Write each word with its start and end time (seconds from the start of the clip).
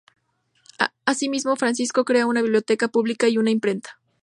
Así 1.05 1.29
mismo 1.29 1.55
Francisco 1.55 2.05
crea 2.05 2.25
una 2.25 2.41
biblioteca 2.41 2.87
pública 2.87 3.27
y 3.27 3.37
una 3.37 3.51
imprenta. 3.51 3.99